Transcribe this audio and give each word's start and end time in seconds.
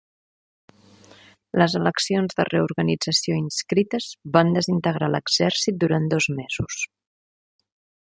Les 1.61 1.75
eleccions 1.79 2.39
de 2.39 2.47
reorganització 2.49 3.37
inscrites 3.43 4.09
van 4.39 4.53
desintegrar 4.59 5.13
l'exèrcit 5.17 5.81
durant 5.85 6.13
dos 6.17 6.33
mesos. 6.43 6.85